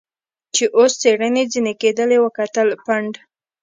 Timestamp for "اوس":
0.77-0.91